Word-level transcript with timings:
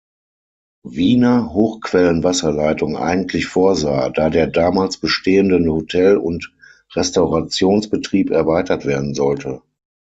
Wiener 0.83 1.53
Hochquellenwasserleitung 1.53 2.97
eigentlich 2.97 3.45
vorsah, 3.45 4.09
da 4.09 4.31
der 4.31 4.47
damals 4.47 4.97
bestehenden 4.97 5.69
Hotel- 5.69 6.17
und 6.17 6.51
Restaurationsbetrieb 6.95 8.31
erweitert 8.31 8.85
werden 8.87 9.13
sollte. 9.13 9.61